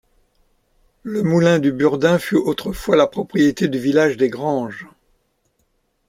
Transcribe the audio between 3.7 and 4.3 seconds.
village des